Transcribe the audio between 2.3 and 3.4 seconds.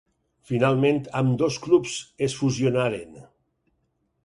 fusionaren.